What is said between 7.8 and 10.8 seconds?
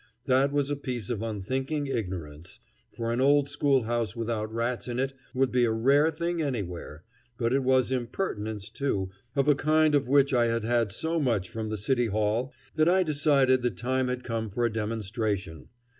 impertinence, too, of a kind of which I had